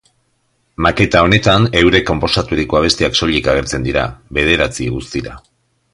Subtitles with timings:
[0.85, 4.07] Maketa honetan, eurek konposaturiko abestiak soilik agertzen dira,
[4.39, 5.37] bederatzi guztira.